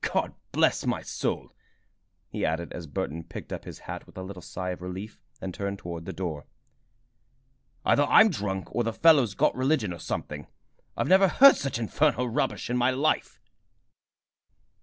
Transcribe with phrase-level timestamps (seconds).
[0.00, 1.54] God bless my soul!"
[2.30, 5.52] he added, as Burton picked up his hat with a little sigh of relief and
[5.52, 6.46] turned toward the door.
[7.84, 10.46] "Either I'm drunk or the fellow's got religion or something!
[10.96, 13.38] I never heard such infernal rubbish in my life!"